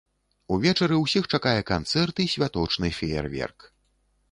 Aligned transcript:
Увечары 0.53 0.95
ўсіх 1.01 1.27
чакае 1.37 1.61
канцэрт 1.71 2.15
і 2.25 2.27
святочны 2.33 2.93
феерверк. 3.03 3.71